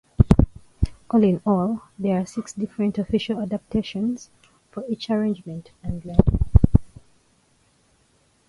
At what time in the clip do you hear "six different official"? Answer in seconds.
2.25-3.39